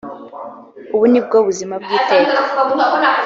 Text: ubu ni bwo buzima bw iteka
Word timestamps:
ubu 0.95 1.05
ni 1.11 1.19
bwo 1.25 1.37
buzima 1.47 1.73
bw 1.83 1.89
iteka 1.97 2.39